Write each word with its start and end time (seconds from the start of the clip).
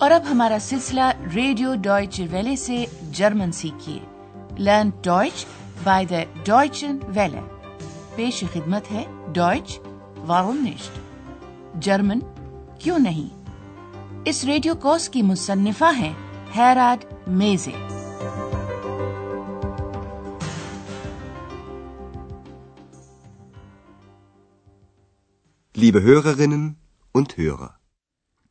اور 0.00 0.10
اب 0.10 0.22
ہمارا 0.30 0.56
سلسلہ 0.60 1.00
ریڈیو 1.34 1.74
ڈوائچ 1.74 2.20
ویلے 2.30 2.56
سے 2.56 2.84
German 3.10 3.52
سیکھیے۔ 3.52 3.98
Learn 4.58 4.90
Deutsch 5.02 5.46
by 5.84 6.06
the 6.06 6.16
Deutschen 6.44 6.98
Welle. 7.02 7.40
پیش 8.14 8.44
خدمت 8.52 8.92
ہے 8.92 9.04
ڈوائچ 9.32 9.78
وارنسٹ 10.26 10.98
جرمن، 11.74 12.18
کیوں 12.78 12.98
نہیں؟ 12.98 13.50
اس 14.24 14.44
ریڈیو 14.44 14.74
کورس 14.74 15.08
کی 15.08 15.22
مصنفہ 15.22 15.92
ہیں 15.96 16.14
ہیراڈ 16.56 17.04
میزے۔ 17.26 17.72
Liebe 25.80 26.08
Hörerinnen 26.08 26.68
und 27.18 27.44
Hörer 27.44 27.79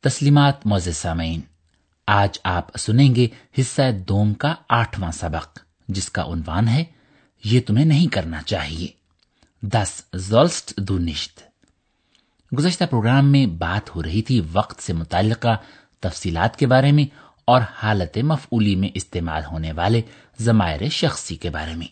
تسلیمات 0.02 0.66
موز 0.66 0.88
سامعین، 0.94 1.40
آج 2.06 2.38
آپ 2.44 2.76
سنیں 2.76 3.14
گے 3.14 3.28
حصہ 3.60 3.82
دوم 4.08 4.34
کا 4.34 4.54
آٹھواں 4.68 5.12
سبق، 5.12 5.58
جس 5.88 6.10
کا 6.10 6.22
عنوان 6.22 6.68
ہے، 6.68 6.84
یہ 7.44 7.60
تمہیں 7.66 7.84
نہیں 7.84 8.06
کرنا 8.06 8.42
چاہیے۔ 8.42 8.86
دس 9.62 10.02
زولسٹ 10.14 10.76
دو 10.76 10.98
نشت۔ 10.98 11.42
گزشتہ 12.58 12.84
پروگرام 12.90 13.32
میں 13.32 13.46
بات 13.46 13.96
ہو 13.96 14.02
رہی 14.02 14.22
تھی 14.22 14.42
وقت 14.52 14.82
سے 14.82 14.92
متعلقہ 14.92 15.56
تفصیلات 16.00 16.56
کے 16.56 16.66
بارے 16.66 16.92
میں 16.92 17.04
اور 17.44 17.60
حالت 17.82 18.18
مفعولی 18.18 18.76
میں 18.76 18.88
استعمال 18.94 19.42
ہونے 19.44 19.72
والے 19.72 20.00
ضمائر 20.38 20.88
شخصی 20.88 21.36
کے 21.36 21.50
بارے 21.50 21.74
میں۔ 21.74 21.86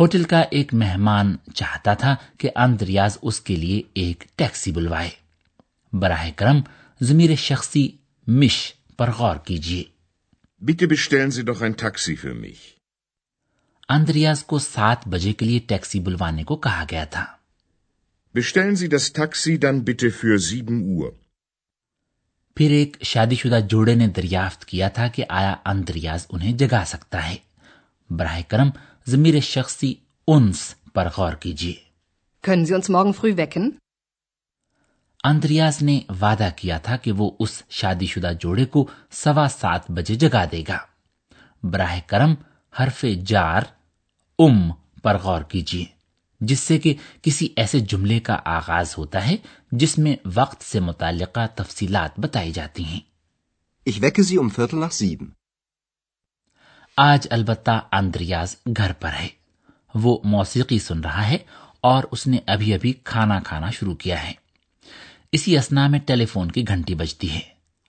ہوٹل 0.00 0.24
کا 0.24 0.40
ایک 0.50 0.74
مہمان 0.74 1.36
چاہتا 1.54 1.94
تھا 1.94 2.16
کہ 2.38 2.50
اندریاز 2.56 3.18
اس 3.22 3.40
کے 3.40 3.56
لیے 3.56 3.82
ایک 3.94 4.24
ٹیکسی 4.36 4.72
بلوائے۔ 4.72 5.10
براہ 5.92 6.30
کرم 6.36 6.60
ضمیر 7.02 7.34
شخصی 7.34 7.88
مش 8.26 8.72
پر 8.96 9.10
غور 9.10 9.36
کیجیے 9.36 9.84
اندریاز 13.88 14.44
کو 14.44 14.58
سات 14.58 15.08
بجے 15.08 15.32
کے 15.32 15.46
لیے 15.46 15.58
ٹیکسی 15.58 16.00
بلوانے 16.00 16.44
کو 16.44 16.56
کہا 16.56 16.84
گیا 16.90 17.04
تھا۔ 17.04 17.26
پھر 22.56 22.70
ایک 22.70 22.96
شادی 23.02 23.34
شدہ 23.34 23.58
جوڑے 23.68 23.94
نے 23.94 24.06
دریافت 24.06 24.64
کیا 24.64 24.88
تھا 24.88 25.08
کہ 25.08 25.24
آیا 25.28 25.56
اندریاز 25.64 26.26
انہیں 26.30 26.52
جگا 26.52 26.84
سکتا 26.86 27.30
ہے۔ 27.30 27.36
براہ 28.10 28.40
کرم 28.48 28.70
ضمیر 29.06 29.40
شخصی 29.40 29.94
انس 30.26 30.74
پر 30.94 31.08
غور 31.16 31.32
کیجیے۔ 31.32 31.74
Können 32.50 32.70
Sie 32.70 32.80
uns 32.80 32.96
morgen 32.96 33.12
früh 33.14 33.38
wecken? 33.38 33.70
Andreas 35.24 35.82
نے 35.82 36.00
وعدہ 36.20 36.48
کیا 36.56 36.78
تھا 36.78 36.96
کہ 36.96 37.12
وہ 37.12 37.30
اس 37.38 37.62
شادی 37.70 38.06
شدہ 38.06 38.32
جوڑے 38.40 38.64
کو 38.64 38.86
سوا 39.10 39.48
سات 39.48 39.90
بجے 39.90 40.14
جگا 40.14 40.44
دے 40.52 40.62
گا۔ 40.68 40.78
براہ 41.62 41.98
کرم 42.06 42.34
حرف 42.80 43.04
جار 43.26 43.62
ام 44.38 44.72
پر 45.02 45.18
غور 45.18 45.42
کیجیے 45.42 45.84
جس 46.40 46.60
سے 46.60 46.78
کہ 46.78 46.94
کسی 47.22 47.48
ایسے 47.56 47.80
جملے 47.80 48.20
کا 48.20 48.38
آغاز 48.44 48.98
ہوتا 48.98 49.26
ہے 49.26 49.36
جس 49.72 49.98
میں 49.98 50.16
وقت 50.34 50.62
سے 50.62 50.80
متعلقہ 50.80 51.40
تفصیلات 51.54 52.20
بتائی 52.20 52.52
جاتی 52.52 52.84
ہیں۔ 52.84 53.00
Ich 53.90 54.04
wecke 54.04 54.34
sie 54.34 54.46
um 54.46 54.84
nach 54.84 55.16
آج 56.96 57.28
البتہ 57.30 57.80
آندریاز 57.90 58.56
گھر 58.76 58.92
پر 58.92 59.10
ہے۔ 59.20 59.28
وہ 59.94 60.18
موسیقی 60.24 60.78
سن 60.78 61.00
رہا 61.00 61.28
ہے 61.28 61.38
اور 61.80 62.04
اس 62.10 62.26
نے 62.26 62.38
ابھی 62.46 62.74
ابھی 62.74 62.92
کھانا 62.92 63.40
کھانا 63.40 63.70
شروع 63.70 63.94
کیا 63.94 64.22
ہے۔ 64.24 64.32
اسی 65.32 65.58
اسنا 65.58 65.88
میں 65.88 65.98
ٹیلی 65.98 66.26
فون 66.26 66.50
کی 66.50 66.68
گھنٹی 66.68 66.94
بجتی 66.94 67.30
ہے۔ 67.30 67.40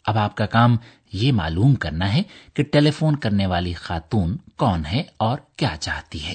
اب 0.05 0.17
آپ 0.17 0.37
کا 0.37 0.45
کام 0.45 0.77
یہ 1.13 1.31
معلوم 1.31 1.75
کرنا 1.75 2.13
ہے 2.13 2.21
کہ 2.53 2.63
ٹیلی 2.63 2.91
فون 2.91 3.15
کرنے 3.15 3.45
والی 3.45 3.73
خاتون 3.73 4.37
کون 4.57 4.85
ہے 4.85 5.03
اور 5.17 5.37
کیا 5.55 5.75
چاہتی 5.79 6.25
ہے۔ 6.25 6.33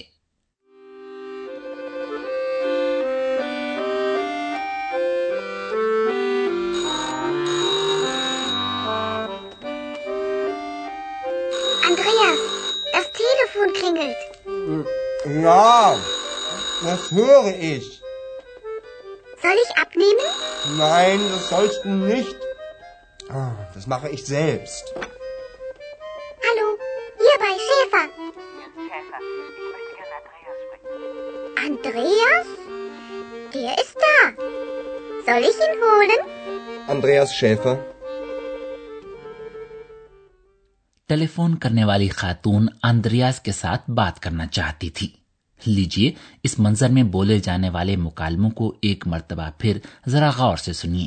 äh, 14.49 15.45
Ja, 15.45 15.95
das 16.87 17.19
höre 17.19 17.79
ich. 17.79 18.06
Soll 19.47 19.59
ich 19.65 19.73
abnehmen? 19.81 20.29
Nein, 20.77 21.21
das 21.33 21.49
sollst 21.51 21.85
du 21.85 21.91
nicht. 21.91 22.37
Das 23.75 23.87
mache 23.87 24.09
ich 24.09 24.23
selbst. 24.27 24.85
Hallo, 26.47 26.67
hier 27.25 27.37
bei 27.45 27.53
Schäfer. 27.67 28.07
Schäfer, 28.87 29.21
ich 29.59 29.69
möchte 29.75 29.93
gerne 29.99 30.17
Andreas 30.23 30.57
sprechen. 30.65 30.89
Andreas? 31.67 32.49
Der 33.55 33.73
ist 33.83 33.97
da. 34.07 34.17
Soll 35.27 35.43
ich 35.51 35.59
ihn 35.67 35.77
holen? 35.85 36.21
Andreas 36.89 37.37
Schäfer. 37.43 37.77
Telephone 41.35 41.57
کرنے 41.63 41.85
والی 41.85 42.09
خاتون 42.09 42.67
Andreas 42.83 43.41
کے 43.41 43.53
ساتھ 43.53 43.91
بات 43.99 44.19
کرنا 44.21 44.47
چاہتی 44.47 44.89
تھی 44.91 45.09
لیجیے 45.65 46.13
اس 46.43 46.59
منظر 46.59 46.89
میں 46.89 47.03
بولے 47.03 47.39
جانے 47.39 47.71
والے 47.71 47.97
مکالموں 47.97 48.51
کو 48.51 48.75
ایک 48.83 49.07
مرتبہ 49.07 49.51
پھر 49.59 49.79
ذرا 50.09 50.31
غور 50.37 50.57
سے 50.57 50.73
سنیے۔ 50.73 51.07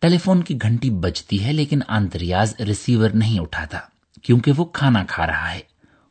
ٹیلی 0.00 0.18
فون 0.18 0.42
کی 0.42 0.58
گھنٹی 0.62 0.90
بجتی 0.90 1.44
ہے 1.44 1.52
لیکن 1.52 1.80
آندریاز 1.88 2.54
ریسیور 2.60 3.10
نہیں 3.10 3.40
اٹھاتا 3.40 3.78
کیونکہ 4.22 4.52
وہ 4.56 4.64
کھانا 4.64 5.04
کھا 5.04 5.26
رہا 5.26 5.54
ہے۔ 5.54 5.60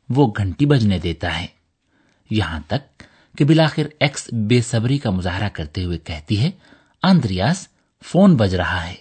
وہ 0.09 0.33
گھنٹی 0.38 0.66
بجنے 0.66 0.99
دیتا 0.99 1.39
ہے۔ 1.41 1.47
یہاں 2.29 2.59
تک 2.67 3.03
کہ 3.38 3.45
بلاخر 3.45 3.83
ایکس 3.99 4.33
بے 4.33 4.61
صبری 4.61 4.97
کا 4.97 5.09
مظاہرہ 5.09 5.49
کرتے 5.49 5.83
ہوئے 5.83 5.97
کہتی 5.97 6.39
ہے 6.39 6.51
آندریاز 7.03 7.67
فون 8.05 8.35
بج 8.35 8.55
رہا 8.55 8.87
ہے۔ 8.87 8.95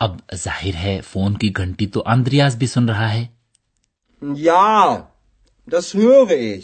اب 0.00 0.16
ظاہر 0.34 0.74
ہے 0.74 1.00
فون 1.08 1.34
کی 1.34 1.52
گھنٹی 1.56 1.86
تو 1.86 2.02
آندریاز 2.06 2.56
بھی 2.56 2.66
سن 2.66 2.88
رہا 2.88 3.12
ہے۔ 3.12 3.26
یا 4.22 4.96
دس 5.66 5.96
höre 5.96 6.60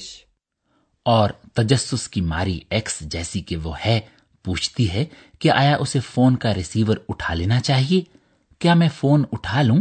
اور 1.02 1.30
تجسس 1.30 2.08
کی 2.08 2.20
ماری 2.20 2.60
ایکس 2.70 3.00
جیسی 3.00 3.40
کہ 3.40 3.56
وہ 3.56 3.74
ہے 3.86 4.00
پوچھتی 4.44 4.90
ہے 4.90 5.04
کہ 5.38 5.50
آیا 5.50 5.76
اسے 5.76 6.00
فون 6.00 6.36
کا 6.36 6.54
ریسیور 6.54 6.96
اٹھا 7.08 7.34
لینا 7.34 7.60
چاہیے؟ 7.60 8.00
کیا 8.58 8.74
میں 8.74 8.88
فون 8.96 9.24
اٹھا 9.32 9.62
لوں؟ 9.62 9.76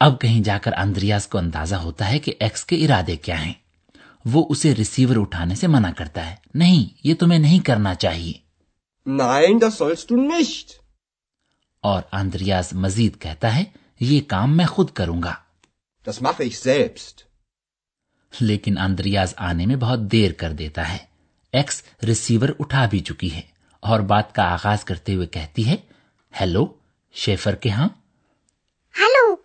اب 0.00 0.20
کہیں 0.20 0.42
جا 0.42 0.58
کر 0.58 0.72
اندریاز 0.72 1.26
کو 1.26 1.38
اندازہ 1.38 1.74
ہوتا 1.74 2.08
ہے 2.10 2.18
کہ 2.18 2.34
ایکس 2.40 2.64
کے 2.64 2.76
ارادے 2.76 3.16
کیا 3.16 3.46
ہیں۔ 3.46 3.54
وہ 4.24 4.46
اسے 4.48 4.74
ریسیور 4.74 5.16
اٹھانے 5.16 5.54
سے 5.54 5.66
منع 5.66 5.90
کرتا 5.92 6.30
ہے۔ 6.30 6.36
نہیں 6.54 6.96
یہ 7.04 7.14
تمہیں 7.14 7.38
نہیں 7.38 7.58
کرنا 7.58 7.94
چاہیے۔ 7.94 8.32
Nein, 9.10 9.58
اور 11.80 12.02
اندریاز 12.12 12.72
مزید 12.72 13.18
کہتا 13.18 13.56
ہے 13.56 13.64
یہ 14.00 14.20
کام 14.28 14.56
میں 14.56 14.66
خود 14.66 14.90
کروں 14.90 15.22
گا۔ 15.22 15.34
Das 16.08 16.26
mache 16.26 16.46
ich 16.46 16.70
selbst. 16.70 17.12
لیکن 18.40 18.78
اندریاز 18.78 19.34
آنے 19.36 19.66
میں 19.66 19.76
بہت 19.76 20.00
دیر 20.00 20.32
کر 20.32 20.52
دیتا 20.52 20.92
ہے۔ 20.92 20.98
ایکس 21.52 21.82
ریسیور 22.02 22.48
اٹھا 22.58 22.86
بھی 22.86 23.00
چکی 23.00 23.34
ہے 23.34 23.40
اور 23.80 24.00
بات 24.00 24.34
کا 24.34 24.42
آغاز 24.42 24.84
کرتے 24.84 25.14
ہوئے 25.14 25.26
کہتی 25.26 25.68
ہے 25.68 25.76
ہیلو 26.40 26.74
شیفر 27.12 27.54
کے 27.54 27.70
ہاں؟ 27.70 27.88
Hello 28.98 29.36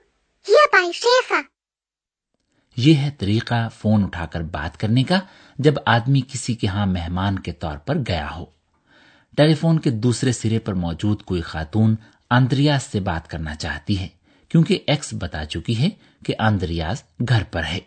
Schäfer. 0.93 1.41
یہ 2.77 2.95
ہے 2.95 3.11
طریقہ 3.17 3.69
فون 3.69 4.03
اٹھا 4.03 4.25
کر 4.25 4.41
بات 4.41 4.79
کرنے 4.79 5.03
کا 5.03 5.19
جب 5.57 5.73
آدمی 5.85 6.21
کسی 6.21 6.53
کے 6.53 6.67
ہاں 6.67 6.85
مہمان 6.85 7.39
کے 7.39 7.51
طور 7.51 7.77
پر 7.77 7.95
گیا 8.07 8.27
ہو۔ 8.35 8.45
ٹیلی 9.37 9.55
فون 9.55 9.79
کے 9.79 9.89
دوسرے 9.89 10.31
سرے 10.31 10.59
پر 10.59 10.73
موجود 10.73 11.23
کوئی 11.23 11.41
خاتون 11.41 11.95
اندریاز 12.31 12.83
سے 12.83 12.99
بات 12.99 13.29
کرنا 13.29 13.55
چاہتی 13.55 13.99
ہے۔ 13.99 14.07
کیونکہ 14.53 14.79
ایکس 14.87 15.13
بتا 15.19 15.45
چکی 15.45 15.79
ہے 15.79 15.89
کہ 16.25 16.33
اندریاز 16.39 17.03
گھر 17.29 17.43
پر 17.51 17.63
ہے۔ 17.63 17.79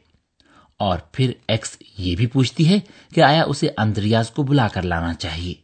اور 0.77 0.99
پھر 1.13 1.33
ایکس 1.49 1.77
یہ 1.99 2.17
بھی 2.17 2.27
پوچھتی 2.27 2.69
ہے 2.69 2.79
کہ 3.15 3.21
آیا 3.21 3.43
اسے 3.43 3.69
اندریاز 3.77 4.31
کو 4.31 4.43
بلا 4.43 4.69
کر 4.69 4.83
لانا 4.83 5.15
چاہیے۔ 5.15 5.55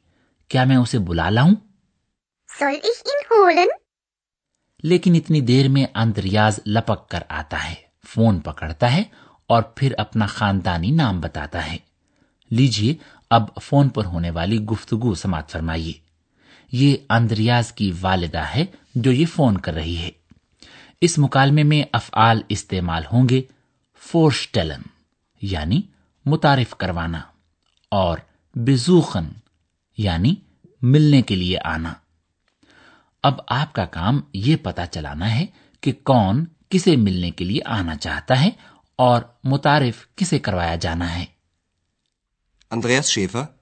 کیا 0.49 0.65
میں 0.65 0.77
اسے 0.77 0.99
بلا 0.99 1.31
لاؤں؟ 1.31 1.55
لیکن 4.83 5.15
اتنی 5.15 5.41
دیر 5.41 5.69
میں 5.69 5.87
اندریاز 5.95 6.61
لپک 6.67 7.09
کر 7.09 7.21
آتا 7.29 7.71
ہے 7.71 7.75
فون 8.09 8.41
پکڑتا 8.41 8.93
ہے 8.93 9.03
اور 9.47 9.63
پھر 9.63 9.93
اپنا 9.99 10.27
خاندانی 10.27 10.91
نام 10.91 11.21
بتاتا 11.21 11.73
ہے۔ 11.73 11.77
لیجیے 12.51 12.95
اب 13.31 13.43
فون 13.63 13.89
پر 13.89 14.05
ہونے 14.05 14.31
والی 14.31 14.59
گفتگو 14.59 15.15
سماعت 15.15 15.51
فرمائیے۔ 15.51 15.93
یہ 16.73 16.97
اندریاز 17.11 17.73
کی 17.73 17.93
والدہ 18.01 18.45
ہے 18.55 18.65
جو 18.95 19.13
یہ 19.13 19.27
فون 19.27 19.59
کر 19.59 19.75
رہی 19.75 19.97
ہے۔ 19.97 20.11
اس 21.05 21.19
مکالمے 21.19 21.63
میں 21.63 21.83
افعال 21.93 22.43
استعمال 22.49 23.05
ہوں 23.13 23.29
گے 23.29 23.43
فورش 24.03 24.47
ٹیلن 24.53 24.83
یعنی 25.43 25.81
متعارف 26.27 26.75
کروانا 26.79 27.21
اور 27.93 28.19
بزوخن 28.55 29.29
یعنی 29.99 30.35
ملنے 30.83 31.23
کے 31.23 31.37
لیے 31.37 31.59
آنا 31.65 31.93
اب 33.25 33.41
آپ 33.51 33.73
کا 33.73 33.85
کام 33.91 34.21
یہ 34.35 34.57
پتا 34.63 34.87
چلانا 34.87 35.35
ہے 35.35 35.47
کہ 35.83 35.93
کون 36.05 36.45
کسے 36.71 36.97
ملنے 36.97 37.31
کے 37.31 37.45
لیے 37.45 37.61
آنا 37.67 37.97
چاہتا 37.97 38.41
ہے 38.41 38.51
اور 38.99 39.23
متعارف 39.45 40.07
کسے 40.17 40.39
کروایا 40.39 40.75
جانا 40.77 41.15
ہے 41.15 41.25
Andreas 42.71 43.11
Schäfer. 43.11 43.55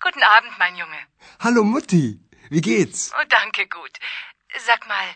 Guten 0.00 0.22
Abend, 0.24 0.52
mein 0.58 0.76
Junge. 0.76 1.00
Hallo 1.40 1.64
Mutti, 1.64 2.20
wie 2.50 2.60
geht's? 2.60 3.10
Oh, 3.12 3.24
danke 3.28 3.66
gut. 3.68 3.98
Sag 4.66 4.86
mal, 4.86 5.08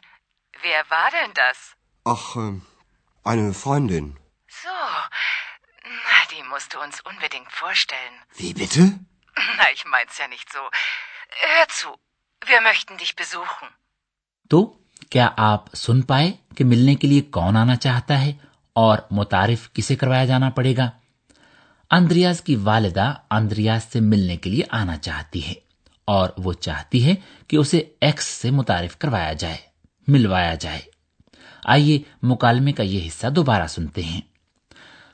Wer 0.62 0.82
war 0.90 1.10
denn 1.10 1.32
das? 1.34 1.58
Ach, 2.06 2.36
ähm, 2.36 2.62
eine 3.26 3.52
Freundin. 3.54 4.16
So. 4.48 4.76
Na, 6.06 6.18
die 6.32 6.42
musst 6.44 6.74
du 6.74 6.80
uns 6.80 7.00
unbedingt 7.00 7.50
vorstellen. 7.52 8.16
Wie 8.36 8.54
bitte? 8.54 8.82
Na, 9.58 9.64
ich 9.74 9.84
mein's 9.86 10.18
ja 10.18 10.28
nicht 10.28 10.52
so. 10.52 10.60
Hör 11.42 11.66
zu, 11.68 11.88
wir 12.42 12.60
möchten 12.60 12.96
dich 12.96 13.16
besuchen. 13.16 13.68
Du, 14.50 14.60
کیا 15.10 15.28
آپ 15.36 15.74
سن 15.74 16.00
پائے 16.02 16.32
کہ 16.56 16.64
ملنے 16.64 16.94
کے 16.94 17.08
لیے 17.08 17.20
کون 17.30 17.56
آنا 17.56 17.76
چاہتا 17.76 18.20
ہے 18.20 18.32
اور 18.76 18.98
متعارف 19.10 19.68
کسے 19.72 19.96
کروایا 19.96 20.24
جانا 20.24 20.50
پڑے 20.50 20.76
گا 20.76 20.90
اندریاز 21.90 22.40
کی 22.40 22.56
والدہ 22.56 23.12
اندریاز 23.30 23.84
سے 23.84 24.00
ملنے 24.00 24.36
کے 24.36 24.50
لیے 24.50 24.64
آنا 24.70 24.96
چاہتی 24.96 25.46
ہے 25.48 25.54
اور 26.04 26.28
وہ 26.36 26.52
چاہتی 26.52 27.04
ہے 27.06 27.14
کہ 27.48 27.56
اسے 27.56 27.82
ایکس 28.00 28.26
سے 28.26 28.50
متعارف 28.50 28.98
کروایا 28.98 29.32
جائے 29.32 29.71
ملوایا 30.12 30.54
جائے۔ 30.54 30.80
آئیے 31.64 32.02
مکالمے 32.22 32.72
کا 32.72 32.82
یہ 32.82 33.08
حصہ 33.08 33.26
دوبارہ 33.26 33.66
سنتے 33.66 34.02
ہیں۔ 34.02 34.20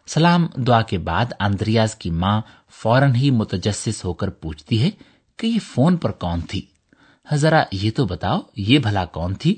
سلام 0.06 0.47
دعا 0.47 0.83
کے 0.83 0.99
بعد 0.99 1.25
اندریاز 1.41 1.95
کی 1.95 2.11
ماں 2.11 2.41
فوراً 2.71 3.15
ہی 3.15 3.31
متجسس 3.31 4.05
ہو 4.05 4.12
کر 4.12 4.31
پوچھتی 4.31 4.83
ہے 4.83 4.91
کہ 5.37 5.47
یہ 5.47 5.59
فون 5.59 5.97
پر 5.97 6.11
کون 6.11 6.41
تھی؟ 6.41 6.67
ہاں، 7.31 7.37
ذرا 7.37 7.65
یہ 7.73 7.91
تو 7.91 8.06
بتاؤ 8.06 8.41
یہ 8.56 8.79
بھلا 8.79 9.05
کون 9.05 9.35
تھی؟ 9.35 9.56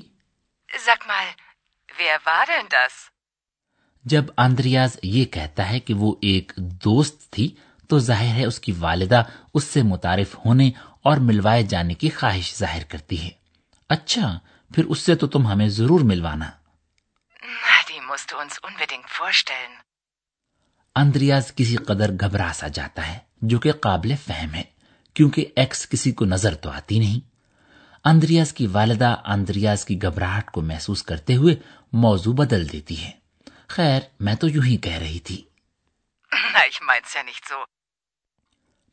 جب 4.05 4.25
آندریاز 4.37 4.97
یہ 5.03 5.25
کہتا 5.25 5.69
ہے 5.69 5.79
کہ 5.79 5.93
وہ 5.93 6.15
ایک 6.21 6.51
دوست 6.57 7.31
تھی 7.31 7.55
تو 7.87 7.99
ظاہر 7.99 8.35
ہے 8.35 8.45
اس 8.45 8.59
کی 8.59 8.71
والدہ 8.79 9.23
اس 9.53 9.63
سے 9.63 9.81
متعارف 9.81 10.35
ہونے 10.45 10.71
اور 11.01 11.17
ملوائے 11.17 11.63
جانے 11.63 11.93
کی 11.93 12.09
خواہش 12.09 12.57
ظاہر 12.57 12.83
کرتی 12.89 13.23
ہے۔ 13.23 13.29
اچھا 13.89 14.39
پھر 14.75 14.85
اس 14.85 14.99
سے 14.99 15.15
تو 15.15 15.27
تم 15.27 15.47
ہمیں 15.47 15.69
ضرور 15.69 16.01
ملوانا۔ 16.01 16.49
اندریاز 20.95 21.55
کسی 21.55 21.75
قدر 21.75 22.11
گھبرا 22.11 22.51
سا 22.55 22.67
جاتا 22.67 23.07
ہے 23.07 23.19
جو 23.41 23.59
کہ 23.59 23.71
قابل 23.71 24.15
فہم 24.25 24.53
ہے 24.53 24.63
کیونکہ 25.13 25.45
ایکس 25.55 25.89
کسی 25.89 26.11
کو 26.11 26.25
نظر 26.25 26.55
تو 26.55 26.69
آتی 26.69 26.99
نہیں۔ 26.99 27.31
اندریاز 28.05 28.53
کی 28.53 28.67
والدہ 28.67 29.15
اندریاز 29.25 29.85
کی 29.85 30.01
گھبراہٹ 30.01 30.51
کو 30.51 30.61
محسوس 30.61 31.03
کرتے 31.03 31.35
ہوئے 31.35 31.55
موضوع 31.93 32.33
بدل 32.33 32.71
دیتی 32.71 33.03
ہے۔ 33.03 33.11
خیر 33.67 33.99
میں 34.19 34.35
تو 34.35 34.49
یوں 34.49 34.63
ہی 34.63 34.77
کہہ 34.77 34.97
رہی 34.97 35.19
تھی۔ 35.19 35.45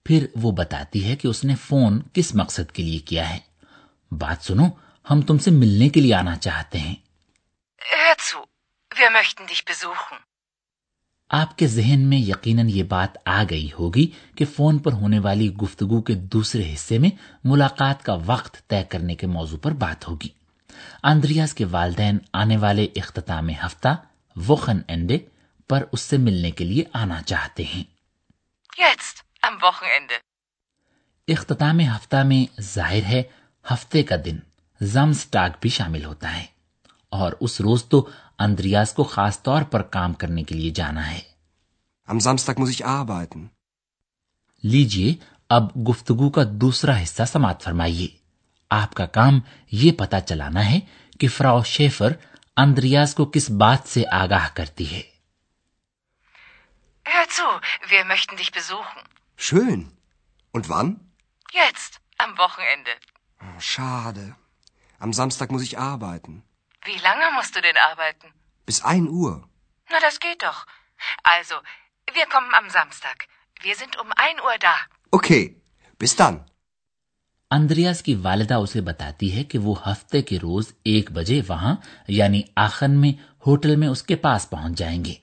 پھر 0.04 0.26
وہ 0.34 0.52
بتاتی 0.52 1.04
ہے 1.04 1.16
کہ 1.16 1.28
اس 1.28 1.44
نے 1.44 1.54
فون 1.54 2.02
کس 2.12 2.34
مقصد 2.34 2.72
کے 2.72 2.82
لیے 2.82 2.98
کیا 2.98 3.30
ہے۔ 3.30 3.38
بات 4.10 4.44
سنو 4.44 4.64
ہم 5.10 5.20
تم 5.20 5.38
سے 5.38 5.50
ملنے 5.50 5.88
کے 5.88 6.00
لیے 6.00 6.14
آنا 6.14 6.36
چاہتے 6.36 6.78
ہیں۔ 6.78 6.94
آپ 11.28 11.58
کے 11.58 11.66
ذہن 11.66 12.00
میں 12.00 12.18
یقیناً 12.18 12.68
یہ 12.68 12.82
بات 12.82 13.16
آ 13.24 13.42
گئی 13.50 13.68
ہوگی 13.78 14.06
کہ 14.36 14.44
فون 14.44 14.78
پر 14.78 14.92
ہونے 14.92 15.18
والی 15.18 15.52
گفتگو 15.54 16.02
کے 16.02 16.14
دوسرے 16.14 16.74
حصے 16.74 16.98
میں 16.98 17.10
ملاقات 17.44 18.02
کا 18.02 18.16
وقت 18.26 18.68
طے 18.68 18.84
کرنے 18.84 19.14
کے 19.14 19.26
موضوع 19.26 19.58
پر 19.58 19.72
بات 19.72 20.08
ہوگی۔ 20.08 20.28
آندریاز 21.02 21.54
کے 21.54 21.64
والدین 21.64 22.18
آنے 22.32 22.56
والے 22.56 22.86
اختتام 22.96 23.48
ہفتہ 23.48 23.96
وخن 24.48 24.78
اینڈے 24.88 25.18
پر 25.68 25.84
اس 25.92 26.00
سے 26.00 26.16
ملنے 26.16 26.50
کے 26.50 26.64
لیے 26.64 26.84
آنا 26.92 27.22
چاہتے 27.22 27.64
ہیں۔ 27.64 27.84
Jetzt, 28.80 29.50
am 29.50 29.58
اختتام 31.28 31.80
ہفتہ 31.80 32.16
میں 32.16 32.60
ظاہر 32.60 33.02
ہے 33.02 33.22
ہفتے 33.72 34.02
کا 34.02 34.16
دن۔ 34.24 34.38
زمسٹاگ 34.80 35.50
بھی 35.60 35.70
شامل 35.70 36.04
ہوتا 36.04 36.36
ہے 36.36 36.44
اور 37.12 37.32
اس 37.40 37.60
روز 37.60 37.84
تو 37.84 38.08
اندریاز 38.38 38.92
کو 38.94 39.04
خاص 39.04 39.42
طور 39.42 39.62
پر 39.62 39.82
کام 39.82 40.12
کرنے 40.12 40.42
کے 40.42 40.54
لیے 40.54 40.70
جانا 40.70 41.10
ہے 41.10 41.20
لیجیے 44.64 45.14
اب 45.50 45.68
گفتگو 45.88 46.30
کا 46.30 46.42
دوسرا 46.60 47.02
حصہ 47.02 47.22
سماعت 47.22 47.62
فرمائیے 47.62 48.08
آپ 48.70 48.94
کا 48.94 49.06
کام 49.06 49.40
یہ 49.72 49.92
پتا 49.92 50.20
چلانا 50.20 50.64
ہے 50.70 50.80
کہ 51.20 51.28
فراو 51.28 51.62
شیفر 51.62 52.12
اندریاز 52.56 53.14
کو 53.14 53.24
کس 53.24 53.50
بات 53.50 53.88
سے 53.88 54.02
آگاہ 54.12 54.48
کرتی 54.54 54.90
ہے 54.90 55.02
Schön. 59.38 59.80
Und 60.54 60.68
wann? 60.68 60.90
Jetzt, 61.52 62.00
am 62.18 62.36
Wochenende. 62.36 62.90
Oh, 63.40 63.60
schade. 63.60 64.34
Am 65.00 65.12
Samstag 65.12 65.50
muss 65.50 65.62
ich 65.62 65.78
arbeiten. 65.78 66.42
Wie 66.82 66.98
lange 66.98 67.30
musst 67.32 67.54
du 67.54 67.60
denn 67.60 67.76
arbeiten? 67.76 68.28
Bis 68.68 68.82
ein 68.84 69.08
Uhr. 69.08 69.48
Na, 69.90 69.98
das 70.00 70.18
geht 70.20 70.42
doch. 70.42 70.66
Also, 71.22 71.54
wir 72.08 72.26
kommen 72.26 72.52
am 72.52 72.68
Samstag. 72.70 73.26
Wir 73.60 73.76
sind 73.76 73.98
um 73.98 74.08
ein 74.16 74.40
Uhr 74.40 74.56
da. 74.60 74.74
Okay, 75.12 75.56
bis 76.00 76.16
dann. 76.16 76.44
Andreas 77.50 78.02
کی 78.02 78.14
والدہ 78.14 78.54
اسے 78.54 78.80
بتاتی 78.80 79.34
ہے 79.36 79.42
کہ 79.44 79.58
وہ 79.58 79.74
ہفتے 79.86 80.20
کے 80.22 80.38
روز 80.42 80.66
ایک 80.84 81.10
بجے 81.12 81.40
وہاں 81.48 81.74
یعنی 82.08 82.42
آخن 82.56 83.00
میں 83.00 83.12
ہوٹل 83.46 83.76
میں 83.76 83.88
اس 83.88 84.02
کے 84.02 84.16
پاس 84.16 84.48
پہنچ 84.50 84.78
جائیں 84.78 85.04
گے 85.04 85.14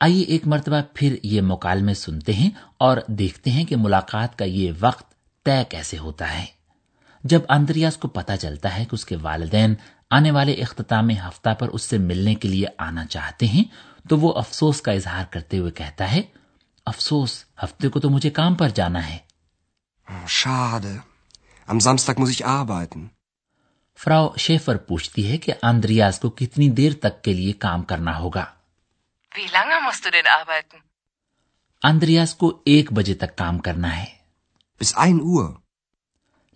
آئیے 0.00 0.24
ایک 0.24 0.46
مرتبہ 0.46 0.80
پھر 0.94 1.16
یہ 1.22 1.40
مکالمے 1.40 1.94
سنتے 1.94 2.32
ہیں 2.32 2.50
اور 2.78 2.96
دیکھتے 3.08 3.50
ہیں 3.50 3.64
کہ 3.64 3.76
ملاقات 3.76 4.38
کا 4.38 4.44
یہ 4.44 4.72
وقت 4.80 5.06
طے 5.46 5.62
کیسے 5.68 5.98
ہوتا 5.98 6.32
ہے 6.32 6.44
جب 7.24 7.40
اندریاس 7.48 7.96
کو 7.96 8.08
پتا 8.08 8.36
چلتا 8.36 8.76
ہے 8.76 8.84
کہ 8.84 8.94
اس 8.94 9.04
کے 9.04 9.16
والدین 9.16 9.74
آنے 10.10 10.30
والے 10.30 10.52
اختتام 10.52 11.10
ہفتہ 11.10 11.54
پر 11.58 11.68
اس 11.68 11.82
سے 11.82 11.98
ملنے 11.98 12.34
کے 12.34 12.48
لیے 12.48 12.66
آنا 12.78 13.06
چاہتے 13.06 13.46
ہیں 13.46 13.64
تو 14.08 14.18
وہ 14.18 14.38
افسوس 14.38 14.82
کا 14.82 14.92
اظہار 14.92 15.24
کرتے 15.30 15.58
ہوئے 15.58 15.70
کہتا 15.70 16.12
ہے 16.12 16.22
افسوس 16.86 17.44
ہفتے 17.64 17.88
کو 17.88 18.00
تو 18.00 18.10
مجھے 18.10 18.30
کام 18.30 18.54
پر 18.54 18.68
جانا 18.68 19.10
ہے۔ 19.10 19.18
فراؤ 23.98 24.34
شیفر 24.36 24.76
پوچھتی 24.76 25.30
ہے 25.30 25.38
کہ 25.38 25.52
آندریاز 25.62 26.20
کو 26.20 26.30
کتنی 26.30 26.68
دیر 26.70 26.92
تک 26.92 27.22
کے 27.22 27.32
لیے 27.32 27.52
کام 27.52 27.82
کرنا 27.82 28.18
ہوگا۔ 28.18 28.44
آندریاز 31.82 32.34
کو 32.34 32.62
ایک 32.64 32.92
بجے 32.92 33.14
تک 33.14 33.36
کام 33.36 33.58
کرنا 33.58 34.02
ہے۔ 34.02 34.06
Bis 34.84 35.08
1 35.08 35.38
Uhr. 35.38 35.63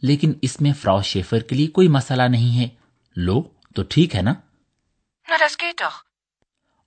لیکن 0.03 0.33
اس 0.43 0.61
میں 0.61 0.73
فراؤ 0.73 1.03
شیفر 1.03 1.39
کے 1.39 1.57
لیے 1.57 1.67
کوئی 1.67 1.89
مسئلہ 1.89 2.23
نہیں 2.23 2.61
ہے۔ 2.61 2.69
لو 3.17 3.43
تو 3.75 3.83
ٹھیک 3.83 4.17
ہے 4.17 4.23
نا؟ 4.23 4.33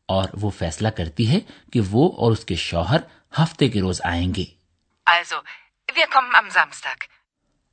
اور 0.05 0.29
وہ 0.33 0.49
فیصلہ 0.49 0.87
کرتی 0.87 1.31
ہے 1.31 1.39
کہ 1.73 1.81
وہ 1.91 2.11
اور 2.17 2.31
اس 2.31 2.45
کے 2.45 2.55
شوہر 2.55 2.97
ہفتے 3.39 3.69
کے 3.69 3.81
روز 3.81 4.01
آئیں 4.03 4.35
گے۔ 4.35 4.45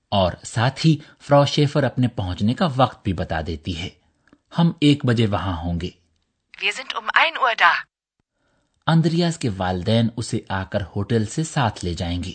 اور 0.09 0.33
ساتھ 0.45 0.87
ہی 0.87 0.97
فراو 1.21 1.45
شیفر 1.45 1.83
اپنے 1.83 2.09
پہنچنے 2.09 2.55
کا 2.55 2.69
وقت 2.77 3.05
بھی 3.05 3.13
بتا 3.13 3.41
دیتی 3.47 3.79
ہے۔ 3.79 3.89
ہم 4.59 4.73
ایک 4.81 5.07
بجے 5.07 5.27
وہاں 5.27 5.57
ہوں 5.57 5.81
گے۔ 5.81 5.91
اندریاز 8.87 9.39
کے 9.39 9.49
والدین 9.57 10.09
اسے 10.17 10.41
آ 10.49 10.65
کر 10.65 10.83
ہوٹل 10.97 11.27
سے 11.27 11.45
ساتھ 11.45 11.85
لے 11.85 11.95
جائیں 11.95 12.23
گے۔ 12.25 12.33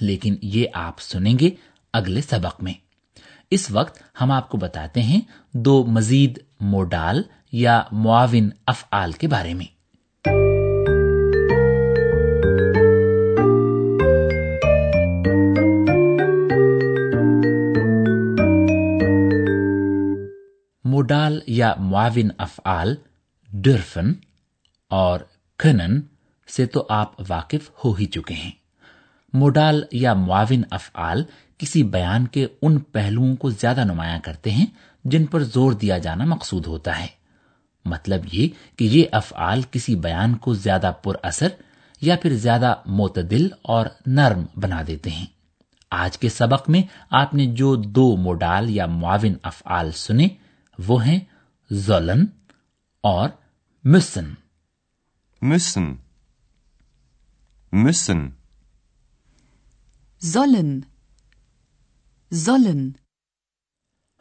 لیکن 0.00 0.36
یہ 0.42 0.66
آپ 0.74 1.00
سنیں 1.00 1.38
گے 1.38 1.50
اگلے 1.92 2.20
سبق 2.20 2.62
میں۔ 2.62 2.72
اس 3.50 3.70
وقت 3.70 4.02
ہم 4.20 4.30
آپ 4.30 4.48
کو 4.48 4.58
بتاتے 4.58 5.02
ہیں 5.02 5.20
دو 5.52 5.84
مزید 5.84 6.38
موڈال 6.60 7.22
یا 7.52 7.82
معاون 7.92 8.50
افعال 8.66 9.12
کے 9.12 9.28
بارے 9.28 9.54
میں۔ 9.54 9.76
موڈال 20.84 21.40
یا 21.46 21.74
معاون 21.78 22.28
افعال 22.38 22.94
ڈرفن 23.52 24.12
اور 24.90 25.20
کنن 25.58 26.00
سے 26.48 26.66
تو 26.66 26.86
آپ 26.88 27.12
واقف 27.28 27.70
ہو 27.84 27.92
ہی 27.92 28.06
چکے 28.06 28.34
ہیں۔ 28.34 28.65
موڈال 29.32 29.84
یا 29.92 30.14
معاون 30.14 30.62
افعال 30.70 31.24
کسی 31.58 31.82
بیان 31.82 32.26
کے 32.26 32.46
ان 32.62 32.78
پہلوؤں 32.78 33.36
کو 33.36 33.50
زیادہ 33.50 33.84
نمایاں 33.84 34.18
کرتے 34.18 34.50
ہیں 34.50 34.66
جن 35.04 35.26
پر 35.26 35.42
زور 35.42 35.72
دیا 35.72 35.98
جانا 35.98 36.24
مقصود 36.24 36.66
ہوتا 36.66 37.00
ہے۔ 37.00 37.06
مطلب 37.84 38.24
یہ 38.32 38.48
کہ 38.78 38.84
یہ 38.84 39.04
افعال 39.12 39.62
کسی 39.70 39.96
بیان 39.96 40.34
کو 40.34 40.54
زیادہ 40.54 40.92
پر 41.02 41.14
اثر 41.22 41.48
یا 42.00 42.16
پھر 42.22 42.36
زیادہ 42.36 42.74
معتدل 42.86 43.48
اور 43.62 43.86
نرم 44.06 44.44
بنا 44.56 44.82
دیتے 44.86 45.10
ہیں۔ 45.10 45.26
آج 45.90 46.18
کے 46.18 46.28
سبق 46.28 46.68
میں 46.68 46.82
آپ 47.10 47.34
نے 47.34 47.46
جو 47.46 47.76
دو 47.76 48.16
موڈال 48.16 48.70
یا 48.70 48.86
معاون 48.86 49.34
افعال 49.42 49.92
سنے، 49.92 50.28
وہ 50.86 51.06
ہیں 51.06 51.20
زولن 51.70 52.24
اور 53.00 53.28
مسن۔ 53.84 54.34
مسن۔ 55.42 55.94
مسن۔ 57.72 58.28
Sollen. 60.34 60.80
Sollen. 62.32 62.90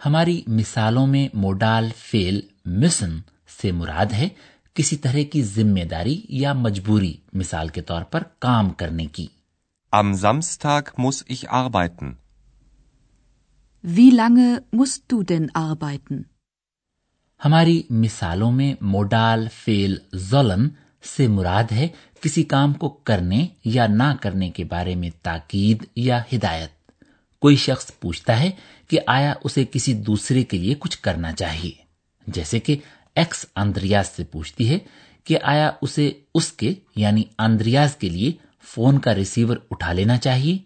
ہماری 0.05 0.43
مثالوں 0.47 1.07
میں 1.07 1.27
موڈال 1.33 1.89
فیل 1.95 2.39
مسن 2.65 3.17
سے 3.61 3.71
مراد 3.71 4.05
ہے 4.05 4.29
کسی 4.73 4.97
طرح 4.97 5.23
کی 5.31 5.43
ذمہ 5.43 5.83
داری 5.83 6.21
یا 6.29 6.53
مجبوری 6.53 7.13
مثال 7.33 7.67
کے 7.67 7.81
طور 7.81 8.01
پر 8.01 8.23
کام 8.39 8.69
کرنے 8.69 9.05
کی 9.05 9.27
am 9.91 10.13
Samstag 10.13 10.83
muss 10.97 11.25
ich 11.27 11.49
arbeiten. 11.49 12.17
Wie 13.83 14.09
lange 14.11 14.63
musst 14.71 15.03
du 15.07 15.23
denn 15.23 15.49
arbeiten? 15.53 16.21
ہماری 17.45 17.83
مثالوں 17.89 18.51
میں 18.51 18.73
موڈال 18.81 19.47
فیل 19.53 19.95
زولن 20.13 20.69
سے 21.03 21.27
مراد 21.27 21.71
ہے 21.71 21.87
کسی 22.25 22.43
کام 22.43 22.73
کو 22.73 22.89
کرنے 22.89 23.47
یا 23.65 23.87
نہ 23.87 24.15
کرنے 24.21 24.49
کے 24.49 24.63
بارے 24.63 24.95
میں 24.95 25.09
تاکید 25.23 25.85
یا 25.95 26.21
ہدایت۔ 26.33 26.91
کوئی 27.39 27.55
شخص 27.55 27.91
پوچھتا 27.99 28.39
ہے 28.39 28.51
کہ 28.87 28.99
آیا 29.07 29.33
اسے 29.43 29.65
کسی 29.71 29.93
دوسرے 29.93 30.43
کے 30.43 30.57
لیے 30.57 30.75
کچھ 30.79 30.99
کرنا 30.99 31.33
چاہیے۔ 31.33 31.71
جیسے 32.27 32.59
کہ 32.59 32.77
ایکس 33.15 33.45
اندریاز 33.55 34.07
سے 34.07 34.23
پوچھتی 34.23 34.69
ہے 34.69 34.77
کہ 35.23 35.37
آیا 35.43 35.71
اسے 35.81 36.11
اس 36.35 36.51
کے 36.51 36.73
یعنی 36.95 37.23
اندریاز 37.39 37.95
کے 37.95 38.09
لیے 38.09 38.31
فون 38.63 38.99
کا 38.99 39.15
ریسیور 39.15 39.57
اٹھا 39.71 39.93
لینا 39.93 40.17
چاہیے? 40.17 40.57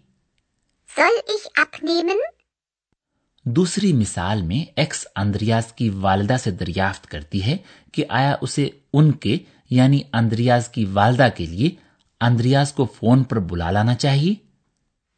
دوسری 3.44 3.92
مثال 3.92 4.42
میں 4.42 4.70
ایکس 4.76 5.06
اندریاز 5.16 5.72
کی 5.72 5.88
والدہ 5.88 6.36
سے 6.44 6.50
دریافت 6.50 7.06
کرتی 7.06 7.42
ہے 7.42 7.56
کہ 7.92 8.04
آیا 8.08 8.36
اسے 8.40 8.68
ان 8.92 9.12
کے 9.12 9.38
یعنی 9.70 10.02
اندریاز 10.12 10.68
کی 10.68 10.84
والدہ 10.92 11.28
کے 11.36 11.46
لیے 11.46 11.70
اندریاز 12.20 12.72
کو 12.72 12.84
فون 12.94 13.22
پر 13.24 13.38
بلا 13.50 13.70
لانا 13.70 13.94
چاہیے 13.96 14.34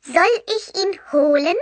Soll 0.06 0.37
ich 0.49 0.64
ihn 0.76 0.92
holen? 1.11 1.59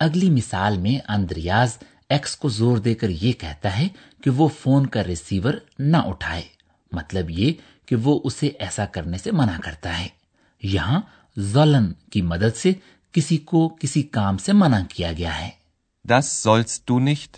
اگلی 0.00 0.30
مثال 0.30 0.76
میں 0.78 0.98
اندریاز 1.08 1.76
ایکس 2.10 2.36
کو 2.36 2.48
زور 2.48 2.78
دے 2.78 2.94
کر 2.94 3.08
یہ 3.22 3.32
کہتا 3.40 3.76
ہے 3.78 3.86
کہ 4.22 4.30
وہ 4.30 4.48
فون 4.60 4.86
کا 4.86 5.04
ریسیور 5.04 5.54
نہ 5.78 5.96
اٹھائے 6.06 6.42
مطلب 6.92 7.30
یہ 7.30 7.52
کہ 7.88 7.96
وہ 7.96 8.18
اسے 8.24 8.46
ایسا 8.58 8.84
کرنے 8.86 9.18
سے 9.18 9.30
منع 9.30 9.56
کرتا 9.64 9.98
ہے 10.00 10.08
یہاں 10.62 11.00
زولن 11.36 11.92
کی 12.10 12.22
مدد 12.24 12.56
سے 12.56 12.72
کسی 13.14 13.36
کو 13.44 13.68
کسی 13.80 14.02
کام 14.12 14.38
سے 14.38 14.52
منع 14.54 14.80
کیا 14.88 15.12
گیا 15.12 15.40
ہے 15.40 15.50
Das 16.04 16.28
sollst 16.42 16.80
du 16.88 16.98
nicht. 17.00 17.32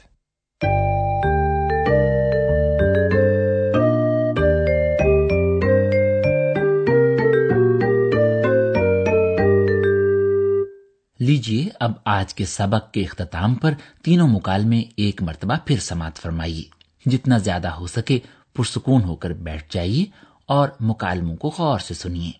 لیجیے 11.20 11.68
اب 11.80 11.92
آج 12.04 12.34
کے 12.34 12.44
سبق 12.44 12.92
کے 12.92 13.02
اختتام 13.02 13.54
پر 13.54 13.74
تینوں 14.04 14.28
مکالمے 14.28 14.82
ایک 14.96 15.22
مرتبہ 15.22 15.54
پھر 15.64 15.78
سماعت 15.78 16.18
فرمائیے۔ 16.18 16.62
جتنا 17.10 17.38
زیادہ 17.38 17.68
ہو 17.68 17.86
سکے 17.86 18.18
پرسکون 18.56 19.04
ہو 19.04 19.16
کر 19.16 19.30
بیٹھ 19.30 19.64
جائیے 19.70 20.04
اور 20.46 20.68
مکالموں 20.80 21.36
کو 21.36 21.54
غور 21.58 21.78
سے 21.78 21.94
سنیے۔ 21.94 22.39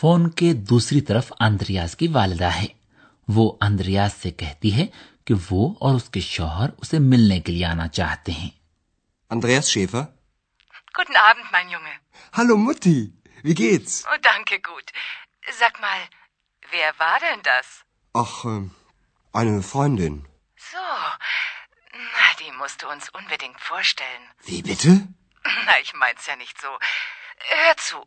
Phone 0.00 0.28
کے 0.38 0.52
دوسری 0.70 1.00
طرف 1.00 1.32
اندریاز 1.40 1.94
کی 1.96 2.06
والدہ 2.12 2.48
ہے 2.54 2.66
وہ 3.28 3.44
اندریاز 3.60 4.12
سے 4.14 4.30
کہتی 4.42 4.72
ہے 4.74 4.86
کہ 5.26 5.34
وہ 5.50 5.62
اور 5.80 5.94
اس 5.94 6.08
کے 6.14 6.20
شوہر 6.20 6.70
اسے 6.82 6.98
ملنے 7.06 7.40
کے 7.40 7.52
لیے 7.52 7.64
آنا 7.66 7.86
چاہتے 7.98 8.32
ہیں 8.32 8.50
Andreas 9.30 9.70
Schäfer? 9.70 10.02
Guten 10.98 11.16
Abend, 11.22 11.48
mein 11.52 11.68
Junge. 11.68 11.94
Hallo 12.32 12.56
Mutti, 12.56 13.12
wie 13.42 13.54
geht's? 13.54 13.96
Oh, 14.10 14.18
danke, 14.22 14.58
gut. 14.68 14.92
Sag 15.58 15.80
mal, 15.80 16.00
wer 16.70 16.92
war 16.98 17.18
denn 17.20 17.42
das? 17.42 17.66
Ach, 18.14 18.44
ähm, 18.44 18.70
eine 19.32 19.62
Freundin. 19.62 20.16
So, 20.70 20.84
na, 22.14 22.28
die 22.40 22.52
musst 22.52 22.82
du 22.82 22.88
uns 22.88 23.08
unbedingt 23.10 23.60
vorstellen. 23.60 24.24
Wie 24.44 24.62
bitte? 24.62 24.94
Na, 25.66 25.74
ich 25.82 25.92
mein's 25.94 26.26
ja 26.26 26.36
nicht 26.36 26.58
so. 26.60 26.68
Hör 27.50 27.76
zu, 27.76 28.06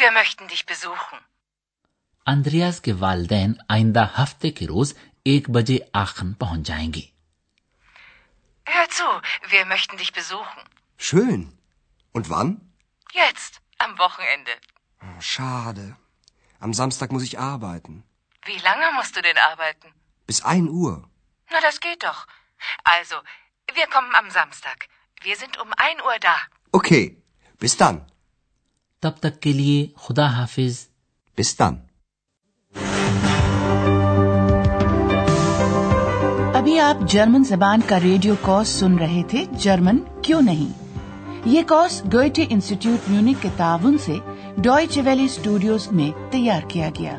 wir 0.00 0.10
möchten 0.12 0.48
dich 0.48 0.66
besuchen. 0.66 1.18
Andreas 2.26 2.80
کے 2.80 2.92
والدین 2.98 3.52
آئندہ 3.68 4.06
ہفتے 4.18 4.50
کے 4.58 4.66
روز 4.66 4.92
ایک 5.24 5.48
بجے 5.50 5.78
آخن 6.02 6.32
پہنچ 6.42 6.66
جائیں 6.66 6.92
گے 6.94 7.06
Hör 8.66 8.88
zu, 8.88 9.06
wir 9.52 9.64
möchten 9.64 9.96
dich 9.96 10.12
besuchen. 10.12 10.62
Schön. 10.96 11.40
Und 12.12 12.28
wann? 12.30 12.50
Jetzt, 13.12 13.60
am 13.78 13.98
Wochenende. 13.98 14.52
Oh, 15.02 15.20
schade. 15.20 15.96
Am 16.60 16.72
Samstag 16.74 17.10
muss 17.10 17.24
ich 17.24 17.38
arbeiten. 17.38 18.04
Wie 18.44 18.58
lange 18.58 18.92
musst 18.92 19.16
du 19.16 19.22
denn 19.22 19.38
arbeiten? 19.38 19.88
Bis 20.26 20.42
1 20.42 20.68
Uhr. 20.68 21.08
Na, 21.50 21.60
das 21.60 21.80
geht 21.80 22.04
doch. 22.04 22.26
Also, 22.84 23.16
wir 23.74 23.86
kommen 23.86 24.14
am 24.14 24.30
Samstag. 24.30 24.88
Wir 25.22 25.36
sind 25.36 25.58
um 25.58 25.72
1 25.76 26.02
Uhr 26.02 26.18
da. 26.20 26.36
Okay, 26.72 27.16
bis 27.58 27.76
dann. 27.76 28.09
تب 29.00 29.10
تک 29.20 29.40
کے 29.40 29.52
لیے 29.52 29.86
خدا 29.96 30.26
حافظ۔ 30.26 30.86
پستان۔ 31.36 31.74
ابھی 36.54 36.80
آپ 36.80 37.08
German 37.08 37.44
زبان 37.44 37.80
کا 37.86 38.00
ریڈیو 38.00 38.34
کورس 38.40 38.68
سن 38.68 38.98
رہے 38.98 39.22
تھے 39.28 39.44
جرمن 39.52 39.98
کیوں 40.22 40.42
نہیں؟ 40.42 40.96
یہ 41.44 41.62
کورس 41.68 42.02
ڈوئٹے 42.04 42.46
انسٹیٹیوٹ 42.48 43.10
میونک 43.10 43.42
کے 43.42 43.48
تعاون 43.56 43.98
سے 43.98 44.16
ڈوی 44.56 45.00
ویلی 45.00 45.24
اسٹوڈیوز 45.24 45.88
میں 45.92 46.10
تیار 46.30 46.60
کیا 46.68 46.90
گیا۔ 46.98 47.18